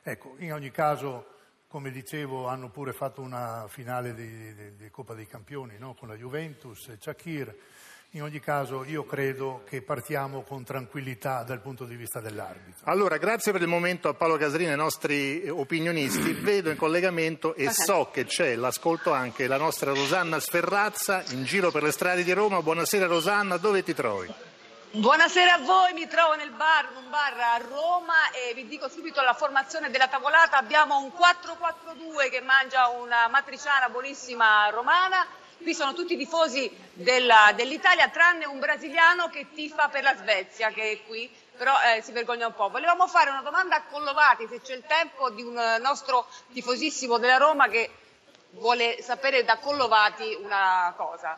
Ecco, 0.01 0.35
in 0.37 0.53
ogni 0.53 0.71
caso 0.71 1.34
come 1.67 1.91
dicevo, 1.91 2.47
hanno 2.47 2.69
pure 2.69 2.93
fatto 2.93 3.21
una 3.21 3.65
finale 3.67 4.13
di, 4.13 4.55
di, 4.55 4.75
di 4.75 4.89
Coppa 4.89 5.13
dei 5.13 5.27
Campioni 5.27 5.77
no? 5.77 5.93
con 5.93 6.07
la 6.07 6.15
Juventus, 6.15 6.95
Shakir. 6.97 7.55
In 8.11 8.23
ogni 8.23 8.39
caso 8.39 8.85
io 8.85 9.03
credo 9.03 9.63
che 9.65 9.81
partiamo 9.81 10.43
con 10.43 10.63
tranquillità 10.63 11.43
dal 11.43 11.59
punto 11.59 11.83
di 11.83 11.97
vista 11.97 12.21
dell'arbitro. 12.21 12.85
Allora, 12.85 13.17
grazie 13.17 13.51
per 13.51 13.61
il 13.61 13.67
momento 13.67 14.07
a 14.07 14.13
Paolo 14.13 14.37
Casarini 14.37 14.69
e 14.69 14.71
ai 14.71 14.77
nostri 14.77 15.49
opinionisti. 15.49 16.31
Vedo 16.31 16.69
in 16.69 16.77
collegamento 16.77 17.55
e 17.55 17.69
so 17.71 18.09
che 18.13 18.23
c'è, 18.23 18.55
l'ascolto 18.55 19.11
anche, 19.11 19.47
la 19.47 19.57
nostra 19.57 19.91
Rosanna 19.91 20.39
Sferrazza 20.39 21.25
in 21.31 21.43
giro 21.43 21.71
per 21.71 21.83
le 21.83 21.91
strade 21.91 22.23
di 22.23 22.31
Roma. 22.31 22.61
Buonasera 22.61 23.05
Rosanna, 23.05 23.57
dove 23.57 23.83
ti 23.83 23.93
trovi? 23.93 24.33
Buonasera 24.95 25.55
a 25.55 25.57
voi, 25.57 25.91
mi 25.91 26.07
trovo 26.07 26.35
nel 26.35 26.51
bar, 26.51 26.87
un 26.95 27.09
bar 27.09 27.37
a 27.37 27.57
Roma 27.57 28.31
e 28.31 28.53
vi 28.53 28.65
dico 28.65 28.87
subito 28.87 29.21
la 29.21 29.33
formazione 29.33 29.89
della 29.89 30.07
tavolata. 30.07 30.55
Abbiamo 30.55 30.99
un 30.99 31.11
4-4-2 31.13 32.29
che 32.29 32.39
mangia 32.39 32.87
una 32.87 33.27
matriciana 33.27 33.89
buonissima 33.89 34.69
romana. 34.69 35.27
Qui 35.57 35.73
sono 35.73 35.93
tutti 35.93 36.13
i 36.13 36.17
tifosi 36.17 36.73
della- 36.93 37.51
dell'Italia, 37.53 38.07
tranne 38.07 38.45
un 38.45 38.57
brasiliano 38.59 39.27
che 39.27 39.47
tifa 39.53 39.89
per 39.89 40.03
la 40.03 40.15
Svezia, 40.15 40.69
che 40.69 40.91
è 40.91 41.05
qui, 41.05 41.29
però 41.57 41.73
eh, 41.81 42.01
si 42.01 42.13
vergogna 42.13 42.47
un 42.47 42.53
po'. 42.53 42.69
Volevamo 42.69 43.05
fare 43.05 43.31
una 43.31 43.41
domanda 43.41 43.75
a 43.75 43.83
Collovati, 43.83 44.47
se 44.47 44.61
c'è 44.61 44.75
il 44.75 44.85
tempo, 44.87 45.29
di 45.29 45.41
un 45.41 45.57
eh, 45.57 45.77
nostro 45.77 46.25
tifosissimo 46.53 47.17
della 47.17 47.35
Roma 47.35 47.67
che 47.67 47.91
vuole 48.51 49.01
sapere 49.01 49.43
da 49.43 49.57
Collovati 49.57 50.37
una 50.41 50.93
cosa. 50.95 51.37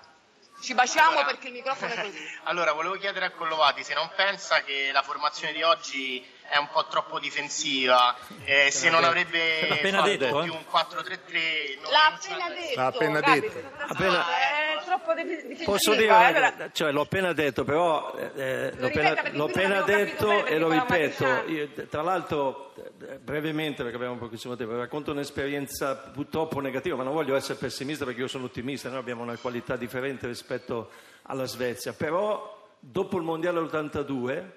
Ci 0.59 0.73
baciamo 0.73 1.09
Allora. 1.11 1.25
perché 1.25 1.47
il 1.47 1.53
microfono 1.53 1.93
è 1.93 2.01
così. 2.01 2.35
Allora, 2.43 2.71
volevo 2.71 2.95
chiedere 2.95 3.25
a 3.25 3.31
Collovati 3.31 3.83
se 3.83 3.93
non 3.93 4.09
pensa 4.15 4.61
che 4.63 4.89
la 4.91 5.01
formazione 5.03 5.53
di 5.53 5.61
oggi 5.63 6.25
è 6.49 6.57
un 6.57 6.67
po' 6.69 6.87
troppo 6.87 7.19
difensiva, 7.19 8.15
eh, 8.45 8.71
se 8.71 8.89
non 8.89 9.03
avrebbe 9.03 9.67
appena 9.69 9.97
fatto 9.99 10.09
detto, 10.09 10.39
eh. 10.39 10.43
più 10.43 10.53
un 10.53 10.63
4-3-3. 10.71 11.79
non 11.81 11.91
L'ha 11.91 12.05
appena 12.05 12.49
detto. 12.49 12.75
L'ha 12.79 12.85
appena 12.87 13.19
detto. 13.19 13.71
Appena- 13.87 14.25
È 14.27 14.66
troppo 14.87 15.13
di- 15.13 15.23
difensiva. 15.23 15.71
Posso 15.71 15.93
dire, 15.93 16.09
Allora, 16.09 16.69
cioè, 16.71 16.91
l'ho 16.91 17.01
appena 17.01 17.33
detto, 17.33 17.63
però 17.63 18.15
eh, 18.35 18.71
Lo 18.75 18.81
l'ho 18.81 18.87
appena, 18.87 19.23
l'ho 19.31 19.45
appena 19.45 19.81
detto 19.81 20.45
e 20.45 20.57
lo 20.57 20.69
ripeto. 20.69 21.43
Io, 21.47 21.69
tra 21.89 22.01
l'altro, 22.01 22.73
eh, 23.01 23.17
brevemente, 23.19 23.83
perché 23.83 23.97
abbiamo 23.97 24.15
pochissimo 24.15 24.55
tempo, 24.55 24.75
racconto 24.77 25.11
un'esperienza 25.11 25.95
purtroppo 25.95 26.59
negativa, 26.59 26.95
ma 26.95 27.03
non 27.03 27.13
voglio 27.13 27.35
essere 27.35 27.59
pessimista 27.59 28.05
perché 28.05 28.21
io 28.21 28.27
sono 28.27 28.45
ottimista, 28.45 28.89
noi 28.89 28.99
abbiamo 28.99 29.23
una 29.23 29.37
qualità 29.37 29.75
differente 29.75 30.27
rispetto 30.27 30.89
alla 31.23 31.45
Svezia, 31.45 31.93
però 31.93 32.55
dopo 32.79 33.17
il 33.17 33.23
Mondiale 33.23 33.59
82, 33.59 34.51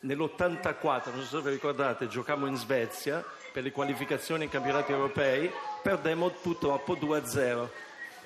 nell'84, 0.00 1.12
non 1.14 1.22
so 1.22 1.38
se 1.38 1.42
vi 1.42 1.50
ricordate, 1.50 2.08
giocammo 2.08 2.46
in 2.46 2.56
Svezia 2.56 3.24
per 3.52 3.62
le 3.62 3.70
qualificazioni 3.70 4.44
ai 4.44 4.50
campionati 4.50 4.92
europei, 4.92 5.50
perdemmo 5.82 6.28
purtroppo 6.30 6.94
2-0. 6.94 7.68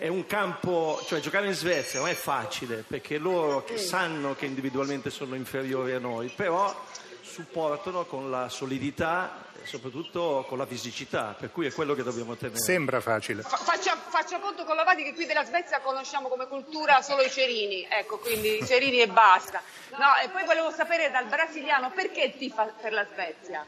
È 0.01 0.09
un 0.09 0.25
campo, 0.25 0.99
cioè 1.07 1.21
giocare 1.21 1.47
in 1.47 1.53
Svezia 1.53 2.01
non 2.01 2.09
è 2.09 2.15
facile 2.15 2.85
perché 2.89 3.19
loro 3.19 3.65
che 3.65 3.77
sanno 3.77 4.35
che 4.35 4.47
individualmente 4.47 5.11
sono 5.11 5.35
inferiori 5.35 5.93
a 5.93 5.99
noi, 5.99 6.33
però 6.35 6.75
supportano 7.21 8.07
con 8.07 8.31
la 8.31 8.49
solidità 8.49 9.45
e 9.63 9.67
soprattutto 9.67 10.47
con 10.49 10.57
la 10.57 10.65
fisicità, 10.65 11.37
per 11.39 11.53
cui 11.53 11.67
è 11.67 11.73
quello 11.75 11.93
che 11.93 12.03
dobbiamo 12.03 12.35
tenere. 12.35 12.59
Sembra 12.59 13.03
facile. 13.03 13.43
fa- 13.43 13.59
faccia, 13.59 13.95
faccia 13.95 14.39
conto 14.39 14.65
con 14.65 14.75
Lavati 14.75 15.03
che 15.03 15.13
qui 15.13 15.27
della 15.27 15.45
Svezia 15.45 15.81
conosciamo 15.81 16.29
come 16.29 16.47
cultura 16.47 17.03
solo 17.03 17.21
i 17.21 17.31
cerini, 17.31 17.87
ecco, 17.87 18.17
quindi 18.21 18.57
i 18.57 18.67
cerini 18.67 19.03
e 19.03 19.07
basta. 19.07 19.61
No, 19.99 20.17
e 20.25 20.31
poi 20.31 20.47
volevo 20.47 20.71
sapere 20.71 21.11
dal 21.11 21.27
brasiliano 21.27 21.91
perché 21.91 22.35
tifa 22.39 22.65
per 22.81 22.95
la 22.95 23.05
Svezia? 23.05 23.67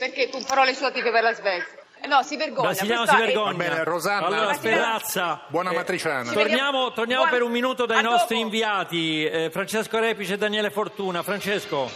Perché 0.00 0.30
tu 0.30 0.42
parole 0.42 0.74
sue 0.74 0.90
tifi 0.90 1.12
per 1.12 1.22
la 1.22 1.32
Svezia? 1.32 1.77
Eh, 2.00 2.06
no, 2.06 2.22
si 2.22 2.36
vergogna. 2.36 2.68
Brasiliano 2.68 3.06
si 3.06 3.14
è- 3.14 3.18
vergogna. 3.18 3.50
Va 3.52 3.56
bene, 3.56 3.84
Rosanna. 3.84 4.26
Allora, 4.26 4.40
Buona- 4.42 4.54
Sperazza. 4.54 5.40
Buona 5.48 5.70
eh, 5.70 5.74
matriciana. 5.74 6.32
Torniamo, 6.32 6.92
torniamo 6.92 7.22
Buona- 7.22 7.36
per 7.38 7.42
un 7.46 7.50
minuto 7.52 7.86
dai 7.86 7.98
a 7.98 8.02
nostri 8.02 8.36
dopo. 8.36 8.46
inviati, 8.46 9.24
eh, 9.24 9.50
Francesco 9.50 9.98
Repice 9.98 10.34
e 10.34 10.38
Daniele 10.38 10.70
Fortuna. 10.70 11.22
Francesco. 11.22 11.90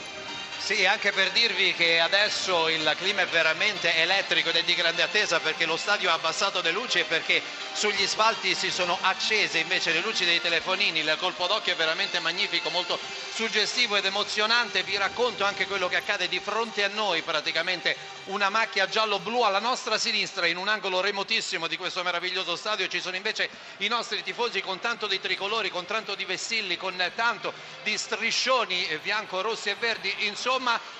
Sì, 0.65 0.87
anche 0.87 1.11
per 1.11 1.33
dirvi 1.33 1.75
che 1.75 1.99
adesso 1.99 2.69
il 2.69 2.95
clima 2.97 3.23
è 3.23 3.27
veramente 3.27 3.97
elettrico 3.97 4.51
ed 4.51 4.55
è 4.57 4.63
di 4.63 4.77
grande 4.77 5.03
attesa 5.03 5.41
perché 5.41 5.67
lo 5.67 5.77
stadio 5.77 6.09
ha 6.09 6.13
abbassato 6.13 6.61
le 6.63 6.71
luci 6.71 7.01
e 7.01 7.05
perché 7.05 7.43
sugli 7.73 8.07
spalti 8.07 8.55
si 8.55 8.71
sono 8.71 8.97
accese 9.01 9.59
invece 9.59 9.91
le 9.91 9.99
luci 9.99 10.25
dei 10.25 10.41
telefonini. 10.41 11.01
Il 11.01 11.17
colpo 11.19 11.49
d'occhio 11.49 11.73
è 11.73 11.77
veramente 11.77 12.21
magnifico, 12.21 12.71
molto 12.71 12.97
suggestivo 13.35 13.97
ed 13.97 14.05
emozionante. 14.05 14.85
Vi 14.85 14.97
racconto 14.97 15.45
anche 15.45 15.67
quello 15.67 15.89
che 15.89 15.97
accade 15.97 16.29
di 16.29 16.39
fronte 16.39 16.85
a 16.85 16.89
noi, 16.89 17.23
praticamente 17.23 17.97
una 18.27 18.49
macchia 18.49 18.87
giallo-blu 18.87 19.43
alla 19.43 19.59
nostra 19.59 19.99
sinistra 19.99 20.47
in 20.47 20.57
un 20.57 20.69
angolo 20.69 21.01
remotissimo 21.01 21.67
di 21.67 21.77
questo 21.77 22.05
meraviglioso 22.05 22.55
stadio. 22.55 22.87
Ci 22.87 23.01
sono 23.01 23.17
invece 23.17 23.51
i 23.79 23.89
nostri 23.89 24.23
tifosi 24.23 24.61
con 24.61 24.79
tanto 24.79 25.09
di 25.09 25.19
tricolori, 25.19 25.71
con 25.71 25.87
tanto 25.87 26.15
di 26.15 26.25
vessilli, 26.25 26.77
con 26.77 26.95
tanto 27.17 27.53
di 27.83 27.99
striscioni 27.99 28.87
eh, 28.87 28.99
bianco, 28.99 29.41
rossi 29.41 29.69
e 29.69 29.75
verdi. 29.75 30.15
Insomma, 30.21 30.51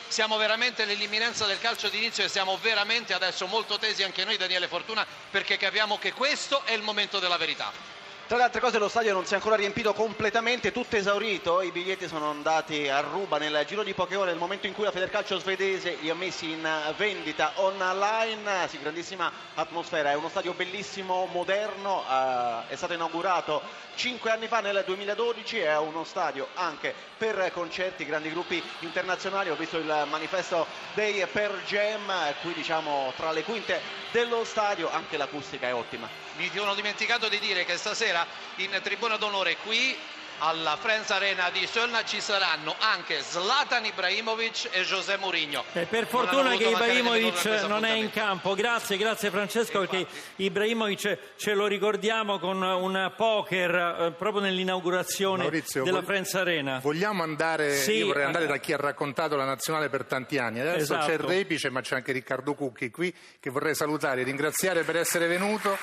siamo 0.09 0.37
veramente 0.37 0.85
nell'imminenza 0.85 1.47
del 1.47 1.59
calcio 1.61 1.89
d'inizio 1.89 2.25
e 2.25 2.29
siamo 2.29 2.59
veramente 2.59 3.15
adesso 3.15 3.47
molto 3.47 3.79
tesi 3.79 4.03
anche 4.03 4.25
noi, 4.25 4.37
Daniele 4.37 4.67
Fortuna, 4.69 5.07
perché 5.31 5.57
capiamo 5.57 5.99
che 5.99 6.13
questo 6.13 6.65
è 6.65 6.73
il 6.73 6.83
momento 6.83 7.19
della 7.19 7.37
verità. 7.37 8.01
Tra 8.27 8.37
le 8.37 8.45
altre 8.45 8.61
cose 8.61 8.79
lo 8.79 8.89
stadio 8.89 9.13
non 9.13 9.27
si 9.27 9.33
è 9.33 9.37
ancora 9.37 9.57
riempito 9.57 9.93
completamente, 9.93 10.73
tutto 10.73 10.97
esaurito, 10.97 11.61
i 11.61 11.71
biglietti 11.71 12.09
sono 12.09 12.31
andati 12.31 12.89
a 12.89 13.01
ruba 13.01 13.37
nel 13.37 13.63
giro 13.67 13.83
di 13.83 13.93
poche 13.93 14.17
ore, 14.17 14.31
nel 14.31 14.39
momento 14.39 14.67
in 14.67 14.73
cui 14.73 14.85
la 14.85 14.91
Federcalcio 14.91 15.39
svedese 15.39 15.99
li 16.01 16.09
ha 16.09 16.15
messi 16.15 16.51
in 16.51 16.67
vendita 16.97 17.53
online, 17.57 18.69
sì, 18.69 18.79
grandissima 18.79 19.31
atmosfera, 19.55 20.13
è 20.13 20.15
uno 20.15 20.31
stadio 20.31 20.55
bellissimo, 20.55 21.27
moderno, 21.27 22.05
eh, 22.09 22.69
è 22.69 22.77
stato 22.77 22.95
inaugurato 22.95 23.61
cinque 23.97 24.31
anni 24.31 24.47
fa 24.47 24.61
nel 24.61 24.83
2012, 24.87 25.59
è 25.59 25.77
uno 25.77 26.05
stadio 26.05 26.49
anche 26.55 26.95
per 27.19 27.51
concerti, 27.53 28.07
grandi 28.07 28.31
gruppi 28.31 28.63
internazionali, 28.79 29.51
ho 29.51 29.57
visto 29.57 29.77
il 29.77 30.07
manifesto 30.09 30.67
dei 30.95 31.27
Per 31.27 31.63
Jam, 31.67 32.11
qui 32.41 32.55
diciamo 32.55 33.13
tra 33.17 33.31
le 33.33 33.43
quinte 33.43 33.81
dello 34.11 34.45
stadio, 34.45 34.91
anche 34.91 35.19
l'acustica 35.19 35.67
è 35.67 35.75
ottima. 35.75 36.09
Mi 36.37 36.51
sono 36.55 36.75
dimenticato 36.75 37.29
di 37.29 37.39
dire 37.39 37.65
che 37.65 37.77
stasera 37.77 38.27
in 38.57 38.71
tribuna 38.83 39.17
d'onore 39.17 39.57
qui 39.63 39.95
alla 40.39 40.77
Friends 40.77 41.09
Arena 41.11 41.51
di 41.51 41.65
Solna 41.71 42.05
ci 42.05 42.21
saranno 42.21 42.75
anche 42.81 43.21
Zlatan 43.21 43.85
Ibrahimovic 43.85 44.71
e 44.73 44.81
José 44.83 45.17
Mourinho. 45.19 45.63
Eh, 45.75 45.85
per 45.87 46.07
fortuna 46.07 46.57
che 46.57 46.65
Ibrahimovic 46.69 47.45
non 47.69 47.85
è 47.85 47.93
in 47.93 48.11
campo. 48.11 48.55
Grazie, 48.55 48.97
grazie 48.97 49.31
Francesco, 49.31 49.81
perché 49.81 50.05
Ibrahimovic 50.37 51.19
ce 51.37 51.53
lo 51.55 51.67
ricordiamo 51.69 52.41
con 52.41 52.61
un 52.61 53.13
poker 53.15 53.75
eh, 53.75 54.13
proprio 54.19 54.41
nell'inaugurazione 54.43 55.43
Maurizio, 55.43 55.85
della 55.85 55.99
vog- 55.99 56.09
Friends 56.09 56.35
Arena. 56.35 56.79
Vogliamo 56.81 57.23
andare, 57.23 57.77
Sì, 57.77 57.99
io 57.99 58.07
vorrei 58.07 58.25
andare 58.25 58.47
eh. 58.47 58.49
da 58.49 58.57
chi 58.57 58.73
ha 58.73 58.79
raccontato 58.79 59.37
la 59.37 59.45
nazionale 59.45 59.91
per 59.91 60.07
tanti 60.07 60.39
anni. 60.39 60.59
Adesso 60.59 60.77
Esatto. 60.95 61.07
c'è 61.07 61.13
il 61.13 61.19
Repice, 61.21 61.71
ma 61.71 61.83
c'è 61.83 61.95
anche 61.95 62.11
Riccardo 62.11 62.55
Cucchi 62.55 62.91
qui 62.91 63.15
che 63.39 63.51
vorrei 63.51 63.77
salutare 63.77 64.23
e 64.23 64.25
ringraziare 64.25 64.83
per 64.83 64.97
essere 64.97 65.29
venuto. 65.29 65.79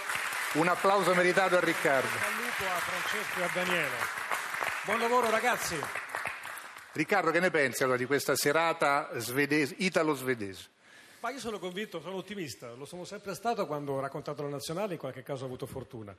Un 0.53 0.67
applauso 0.67 1.13
meritato 1.13 1.57
a 1.57 1.59
Riccardo. 1.59 2.07
Saluto 2.07 2.75
a 2.75 2.79
Francesco 2.79 3.39
e 3.39 3.43
a 3.43 3.49
Daniele. 3.53 3.95
Buon 4.85 4.99
lavoro 4.99 5.29
ragazzi. 5.29 5.79
Riccardo, 6.93 7.29
che 7.29 7.39
ne 7.39 7.51
pensi 7.51 7.83
allora 7.83 7.97
di 7.97 8.05
questa 8.05 8.35
serata 8.35 9.09
svedese- 9.19 9.75
italo-svedese? 9.77 10.69
Ma 11.21 11.31
io 11.31 11.39
sono 11.39 11.59
convinto, 11.59 11.99
sono 11.99 12.15
ottimista, 12.15 12.73
lo 12.73 12.85
sono 12.85 13.03
sempre 13.03 13.33
stato 13.35 13.65
quando 13.67 13.93
ho 13.93 13.99
raccontato 13.99 14.41
la 14.43 14.49
nazionale, 14.49 14.93
in 14.93 14.99
qualche 14.99 15.21
caso 15.21 15.43
ho 15.43 15.47
avuto 15.47 15.65
fortuna. 15.65 16.15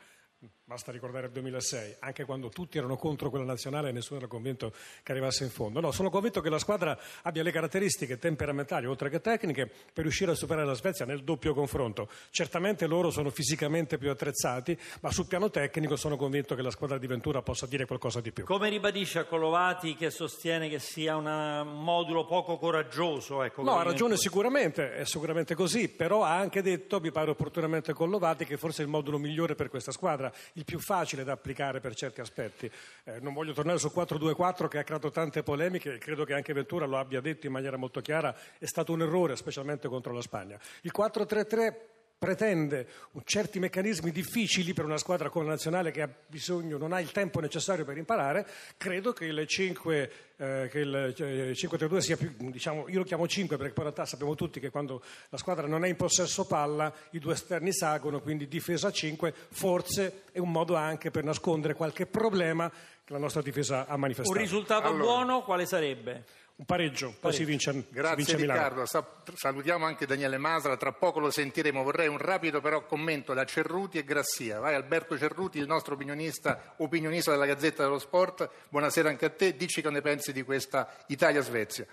Basta 0.64 0.92
ricordare 0.92 1.26
il 1.26 1.32
2006, 1.32 1.96
anche 1.98 2.24
quando 2.24 2.48
tutti 2.48 2.78
erano 2.78 2.96
contro 2.96 3.28
quella 3.28 3.44
nazionale 3.44 3.90
e 3.90 3.92
nessuno 3.92 4.20
era 4.20 4.28
convinto 4.28 4.72
che 5.02 5.12
arrivasse 5.12 5.44
in 5.44 5.50
fondo. 5.50 5.80
No, 5.80 5.90
sono 5.90 6.08
convinto 6.08 6.40
che 6.40 6.48
la 6.48 6.58
squadra 6.58 6.98
abbia 7.22 7.42
le 7.42 7.50
caratteristiche 7.50 8.18
temperamentali, 8.18 8.86
oltre 8.86 9.10
che 9.10 9.20
tecniche, 9.20 9.66
per 9.66 10.04
riuscire 10.04 10.30
a 10.30 10.34
superare 10.34 10.66
la 10.66 10.74
Svezia 10.74 11.04
nel 11.04 11.24
doppio 11.24 11.52
confronto. 11.52 12.08
Certamente 12.30 12.86
loro 12.86 13.10
sono 13.10 13.30
fisicamente 13.30 13.98
più 13.98 14.10
attrezzati, 14.10 14.78
ma 15.00 15.10
sul 15.10 15.26
piano 15.26 15.50
tecnico 15.50 15.96
sono 15.96 16.16
convinto 16.16 16.54
che 16.54 16.62
la 16.62 16.70
squadra 16.70 16.96
di 16.96 17.06
Ventura 17.06 17.42
possa 17.42 17.66
dire 17.66 17.84
qualcosa 17.84 18.20
di 18.20 18.32
più. 18.32 18.44
Come 18.44 18.68
ribadisce 18.70 19.18
a 19.18 19.24
Colovati 19.24 19.94
che 19.94 20.10
sostiene 20.10 20.68
che 20.68 20.78
sia 20.78 21.16
un 21.16 21.68
modulo 21.82 22.24
poco 22.24 22.56
coraggioso? 22.56 23.42
Ecco, 23.42 23.62
No, 23.62 23.76
ha 23.76 23.82
ragione 23.82 24.16
sicuramente, 24.16 24.89
è 24.94 25.04
sicuramente 25.04 25.54
così, 25.54 25.88
però 25.88 26.22
ha 26.22 26.36
anche 26.36 26.62
detto, 26.62 27.00
mi 27.00 27.10
pare 27.10 27.30
opportunamente 27.30 27.92
con 27.92 28.10
Lovati, 28.10 28.44
che 28.44 28.56
forse 28.56 28.82
è 28.82 28.84
il 28.84 28.90
modulo 28.90 29.18
migliore 29.18 29.54
per 29.54 29.68
questa 29.68 29.92
squadra, 29.92 30.32
il 30.54 30.64
più 30.64 30.78
facile 30.78 31.24
da 31.24 31.32
applicare 31.32 31.80
per 31.80 31.94
certi 31.94 32.20
aspetti. 32.20 32.70
Eh, 33.04 33.20
non 33.20 33.32
voglio 33.32 33.52
tornare 33.52 33.78
sul 33.78 33.92
4-2-4 33.94 34.68
che 34.68 34.78
ha 34.78 34.84
creato 34.84 35.10
tante 35.10 35.42
polemiche, 35.42 35.94
e 35.94 35.98
credo 35.98 36.24
che 36.24 36.34
anche 36.34 36.52
Ventura 36.52 36.86
lo 36.86 36.98
abbia 36.98 37.20
detto 37.20 37.46
in 37.46 37.52
maniera 37.52 37.76
molto 37.76 38.00
chiara, 38.00 38.34
è 38.58 38.66
stato 38.66 38.92
un 38.92 39.02
errore, 39.02 39.36
specialmente 39.36 39.88
contro 39.88 40.12
la 40.12 40.22
Spagna. 40.22 40.58
Il 40.82 40.92
4-3-3 40.96 41.74
pretende 42.20 42.86
certi 43.24 43.58
meccanismi 43.58 44.10
difficili 44.10 44.74
per 44.74 44.84
una 44.84 44.98
squadra 44.98 45.30
come 45.30 45.46
la 45.46 45.52
nazionale 45.52 45.90
che 45.90 46.02
ha 46.02 46.08
bisogno, 46.26 46.76
non 46.76 46.92
ha 46.92 47.00
il 47.00 47.12
tempo 47.12 47.40
necessario 47.40 47.86
per 47.86 47.96
imparare, 47.96 48.46
credo 48.76 49.14
che 49.14 49.24
il 49.24 49.46
5 49.46 50.12
eh, 50.36 50.68
che 50.70 50.80
il 50.80 51.14
5-3-2 51.16 51.96
sia 51.96 52.18
più, 52.18 52.30
diciamo, 52.36 52.90
io 52.90 52.98
lo 52.98 53.04
chiamo 53.04 53.26
5 53.26 53.56
perché 53.56 53.72
poi 53.72 53.84
in 53.86 53.90
realtà 53.90 54.04
sappiamo 54.04 54.34
tutti 54.34 54.60
che 54.60 54.68
quando 54.68 55.02
la 55.30 55.38
squadra 55.38 55.66
non 55.66 55.82
è 55.82 55.88
in 55.88 55.96
possesso 55.96 56.44
palla 56.44 56.92
i 57.12 57.18
due 57.18 57.32
esterni 57.32 57.72
salgono, 57.72 58.20
quindi 58.20 58.46
difesa 58.48 58.92
5 58.92 59.32
forse 59.48 60.24
è 60.30 60.38
un 60.38 60.50
modo 60.50 60.74
anche 60.74 61.10
per 61.10 61.24
nascondere 61.24 61.72
qualche 61.72 62.04
problema 62.04 62.70
che 62.70 63.14
la 63.14 63.18
nostra 63.18 63.40
difesa 63.40 63.86
ha 63.86 63.96
manifestato. 63.96 64.36
Un 64.36 64.44
risultato 64.44 64.88
allora. 64.88 65.02
buono 65.02 65.42
quale 65.42 65.64
sarebbe? 65.64 66.24
Un 66.60 66.66
pareggio, 66.66 67.14
poi 67.18 67.32
si 67.32 67.46
vince, 67.46 67.86
Grazie 67.88 68.22
si 68.22 68.36
vince 68.36 68.52
Riccardo, 68.52 68.84
salutiamo 69.32 69.86
anche 69.86 70.04
Daniele 70.04 70.36
Masra, 70.36 70.76
tra 70.76 70.92
poco 70.92 71.18
lo 71.18 71.30
sentiremo, 71.30 71.82
vorrei 71.82 72.06
un 72.06 72.18
rapido 72.18 72.60
però 72.60 72.84
commento 72.84 73.32
da 73.32 73.46
Cerruti 73.46 73.96
e 73.96 74.04
Grassia. 74.04 74.58
Vai 74.58 74.74
Alberto 74.74 75.16
Cerruti, 75.16 75.56
il 75.56 75.66
nostro 75.66 75.94
opinionista, 75.94 76.74
opinionista 76.76 77.30
della 77.30 77.46
Gazzetta 77.46 77.84
dello 77.84 77.98
Sport, 77.98 78.50
buonasera 78.68 79.08
anche 79.08 79.24
a 79.24 79.30
te, 79.30 79.56
dici 79.56 79.80
che 79.80 79.88
ne 79.88 80.02
pensi 80.02 80.34
di 80.34 80.42
questa 80.42 80.98
Italia-Svezia. 81.06 81.86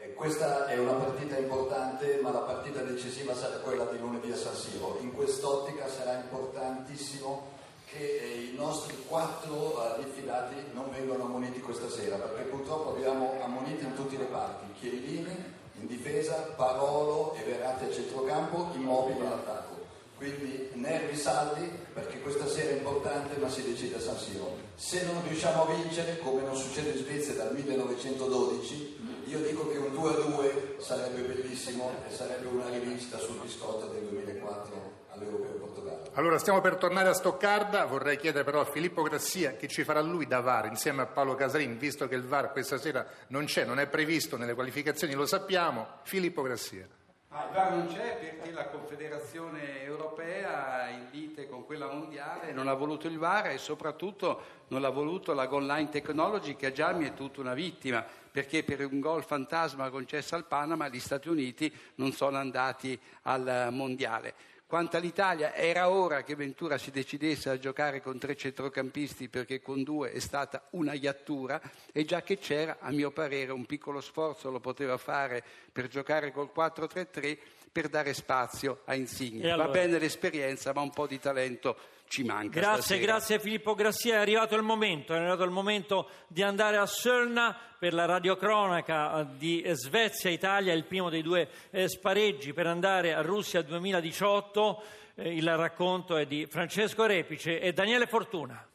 Eh, 0.00 0.14
questa 0.14 0.68
è 0.68 0.78
una 0.78 0.94
partita 0.94 1.36
importante, 1.36 2.18
ma 2.22 2.32
la 2.32 2.40
partita 2.40 2.80
decisiva 2.80 3.34
sarà 3.34 3.56
quella 3.56 3.84
di 3.84 3.98
lunedì 3.98 4.30
a 4.30 4.36
San 4.36 4.54
Siro. 4.54 5.00
In 5.02 5.12
quest'ottica 5.12 5.86
sarà 5.86 6.14
importantissimo 6.14 7.57
che 7.90 8.20
eh, 8.20 8.50
i 8.52 8.56
nostri 8.56 8.96
quattro 9.06 9.96
eh, 9.96 10.04
diffidati 10.04 10.54
non 10.72 10.90
vengono 10.90 11.24
ammoniti 11.24 11.60
questa 11.60 11.88
sera, 11.88 12.16
perché 12.16 12.42
purtroppo 12.42 12.90
abbiamo 12.90 13.34
ammoniti 13.42 13.84
in 13.84 13.94
tutti 13.94 14.14
i 14.14 14.18
reparti, 14.18 14.72
Chiellini 14.78 15.56
in 15.80 15.86
difesa, 15.86 16.54
Parolo 16.56 17.34
e 17.34 17.44
Verratti 17.44 17.84
a 17.84 17.92
centrocampo, 17.92 18.70
immobili 18.74 19.20
in 19.20 19.26
attacco. 19.26 19.76
Quindi 20.16 20.70
nervi 20.74 21.16
saldi 21.16 21.70
perché 21.92 22.20
questa 22.20 22.48
sera 22.48 22.70
è 22.70 22.78
importante 22.78 23.36
ma 23.36 23.48
si 23.48 23.62
decide 23.62 23.96
a 23.96 24.00
San 24.00 24.18
Siro. 24.18 24.56
Se 24.74 25.04
non 25.04 25.22
riusciamo 25.26 25.62
a 25.62 25.72
vincere, 25.72 26.18
come 26.18 26.42
non 26.42 26.56
succede 26.56 26.90
in 26.90 26.96
Svezia 26.96 27.34
dal 27.34 27.54
1912, 27.54 28.96
io 29.26 29.38
dico 29.40 29.68
che 29.68 29.76
un 29.76 29.92
2-2 29.92 30.67
sarebbe 30.78 31.22
bellissimo 31.22 31.92
e 32.08 32.12
sarebbe 32.12 32.46
una 32.46 32.68
rivista 32.68 33.18
sul 33.18 33.38
biscotto 33.40 33.86
del 33.86 34.02
2004 34.04 34.92
all'Europeo 35.10 35.52
Portogallo. 35.52 36.10
Allora 36.14 36.38
stiamo 36.38 36.60
per 36.60 36.76
tornare 36.76 37.08
a 37.08 37.14
Stoccarda, 37.14 37.84
vorrei 37.84 38.16
chiedere 38.16 38.44
però 38.44 38.60
a 38.60 38.64
Filippo 38.64 39.02
Grassia 39.02 39.56
che 39.56 39.68
ci 39.68 39.84
farà 39.84 40.00
lui 40.00 40.26
da 40.26 40.40
VAR 40.40 40.66
insieme 40.66 41.02
a 41.02 41.06
Paolo 41.06 41.34
Casarin, 41.34 41.78
visto 41.78 42.08
che 42.08 42.14
il 42.14 42.24
VAR 42.24 42.52
questa 42.52 42.78
sera 42.78 43.06
non 43.28 43.44
c'è, 43.44 43.64
non 43.64 43.78
è 43.78 43.86
previsto 43.86 44.36
nelle 44.36 44.54
qualificazioni, 44.54 45.14
lo 45.14 45.26
sappiamo. 45.26 46.00
Filippo 46.02 46.42
Grassia. 46.42 46.86
Ah, 47.30 47.44
il 47.44 47.52
VAR 47.52 47.72
non 47.72 47.88
c'è 47.88 48.16
perché 48.16 48.52
la 48.52 48.68
Confederazione 48.68 49.82
Europea 49.82 50.88
in 50.88 51.08
lite 51.10 51.46
con 51.46 51.66
quella 51.66 51.86
mondiale 51.86 52.52
non 52.52 52.68
ha 52.68 52.72
voluto 52.72 53.06
il 53.06 53.18
VAR 53.18 53.48
e 53.48 53.58
soprattutto 53.58 54.40
non 54.68 54.82
ha 54.86 54.88
voluto 54.88 55.34
la 55.34 55.46
goal 55.46 55.66
line 55.66 55.90
technology 55.90 56.56
che 56.56 56.72
già 56.72 56.92
mi 56.92 57.04
è 57.04 57.12
tutta 57.12 57.42
una 57.42 57.52
vittima 57.52 58.02
perché 58.30 58.64
per 58.64 58.82
un 58.86 58.98
gol 59.00 59.24
fantasma 59.24 59.90
concesso 59.90 60.36
al 60.36 60.46
Panama 60.46 60.88
gli 60.88 60.98
Stati 60.98 61.28
Uniti 61.28 61.70
non 61.96 62.12
sono 62.12 62.38
andati 62.38 62.98
al 63.24 63.68
mondiale. 63.72 64.32
Quanto 64.68 64.98
all'Italia, 64.98 65.54
era 65.54 65.88
ora 65.88 66.22
che 66.22 66.36
Ventura 66.36 66.76
si 66.76 66.90
decidesse 66.90 67.48
a 67.48 67.58
giocare 67.58 68.02
con 68.02 68.18
tre 68.18 68.36
centrocampisti 68.36 69.30
perché 69.30 69.62
con 69.62 69.82
due 69.82 70.12
è 70.12 70.18
stata 70.18 70.66
una 70.72 70.92
iattura 70.92 71.58
e 71.90 72.04
già 72.04 72.20
che 72.20 72.36
c'era, 72.36 72.76
a 72.78 72.90
mio 72.90 73.10
parere, 73.10 73.50
un 73.50 73.64
piccolo 73.64 74.02
sforzo 74.02 74.50
lo 74.50 74.60
poteva 74.60 74.98
fare 74.98 75.42
per 75.72 75.88
giocare 75.88 76.32
col 76.32 76.50
4-3-3 76.54 77.38
per 77.72 77.88
dare 77.88 78.12
spazio 78.12 78.82
a 78.84 78.94
Insigne. 78.94 79.50
Allora... 79.50 79.68
Va 79.68 79.72
bene 79.72 79.98
l'esperienza, 79.98 80.74
ma 80.74 80.82
un 80.82 80.90
po' 80.90 81.06
di 81.06 81.18
talento 81.18 81.78
ci 82.08 82.24
manca. 82.24 82.58
Grazie, 82.58 82.82
stasera. 82.82 83.02
grazie 83.12 83.38
Filippo 83.38 83.74
Grassia. 83.74 84.14
È 84.14 84.18
arrivato 84.18 84.56
il 84.56 84.62
momento, 84.62 85.14
è 85.14 85.18
arrivato 85.18 85.44
il 85.44 85.50
momento 85.50 86.08
di 86.26 86.42
andare 86.42 86.76
a 86.76 86.86
Sölna 86.86 87.56
per 87.78 87.94
la 87.94 88.06
radiocronaca 88.06 89.22
di 89.36 89.62
Svezia 89.72 90.30
Italia, 90.30 90.72
il 90.72 90.84
primo 90.84 91.10
dei 91.10 91.22
due 91.22 91.48
eh, 91.70 91.88
spareggi 91.88 92.52
per 92.52 92.66
andare 92.66 93.14
a 93.14 93.20
Russia 93.20 93.62
2018. 93.62 94.82
Eh, 95.14 95.34
il 95.34 95.56
racconto 95.56 96.16
è 96.16 96.26
di 96.26 96.46
Francesco 96.46 97.06
Repice 97.06 97.60
e 97.60 97.72
Daniele 97.72 98.06
Fortuna. 98.06 98.66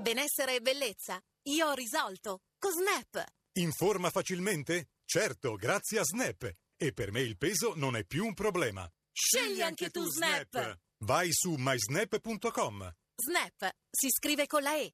Benessere 0.00 0.56
e 0.56 0.60
bellezza. 0.60 1.22
Io 1.48 1.68
ho 1.68 1.72
risolto. 1.72 2.40
Con 2.58 2.72
Snap. 2.72 3.24
Informa 3.58 4.10
facilmente? 4.10 4.90
Certo, 5.04 5.54
grazie 5.54 5.98
a 5.98 6.04
Snap. 6.04 6.50
E 6.76 6.92
per 6.92 7.10
me 7.10 7.20
il 7.20 7.38
peso 7.38 7.72
non 7.74 7.96
è 7.96 8.04
più 8.04 8.26
un 8.26 8.34
problema. 8.34 8.86
Scegli 9.10 9.62
anche 9.62 9.88
tu 9.88 10.04
Snap. 10.04 10.78
Vai 11.04 11.28
su 11.32 11.54
mysnap.com. 11.56 12.94
Snap 13.16 13.70
si 13.90 14.08
scrive 14.10 14.46
con 14.46 14.62
la 14.62 14.76
E. 14.76 14.92